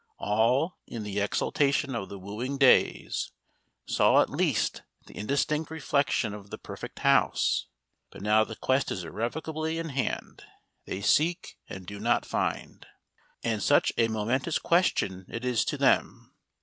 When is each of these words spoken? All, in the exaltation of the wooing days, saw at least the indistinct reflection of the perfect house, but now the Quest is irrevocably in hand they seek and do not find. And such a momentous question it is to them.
All, 0.17 0.79
in 0.87 1.03
the 1.03 1.19
exaltation 1.19 1.93
of 1.93 2.09
the 2.09 2.17
wooing 2.17 2.57
days, 2.57 3.31
saw 3.85 4.23
at 4.23 4.31
least 4.31 4.81
the 5.05 5.15
indistinct 5.15 5.69
reflection 5.69 6.33
of 6.33 6.49
the 6.49 6.57
perfect 6.57 6.97
house, 6.97 7.67
but 8.09 8.23
now 8.23 8.43
the 8.43 8.55
Quest 8.55 8.89
is 8.91 9.03
irrevocably 9.03 9.77
in 9.77 9.89
hand 9.89 10.41
they 10.87 11.01
seek 11.01 11.59
and 11.69 11.85
do 11.85 11.99
not 11.99 12.25
find. 12.25 12.87
And 13.43 13.61
such 13.61 13.93
a 13.95 14.07
momentous 14.07 14.57
question 14.57 15.27
it 15.29 15.45
is 15.45 15.63
to 15.65 15.77
them. 15.77 16.33